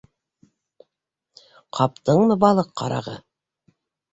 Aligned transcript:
-Ҡаптыңмы, 1.81 2.39
балыҡ 2.45 2.73
ҡарағы! 2.83 3.15